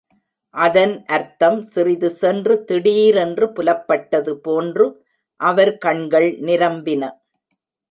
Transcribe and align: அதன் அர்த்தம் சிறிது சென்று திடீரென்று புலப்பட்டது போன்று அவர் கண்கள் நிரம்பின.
அதன் 0.55 0.93
அர்த்தம் 1.07 1.59
சிறிது 1.63 2.09
சென்று 2.11 2.55
திடீரென்று 2.63 3.47
புலப்பட்டது 3.47 4.33
போன்று 4.47 4.87
அவர் 5.41 5.73
கண்கள் 5.77 6.29
நிரம்பின. 6.41 7.03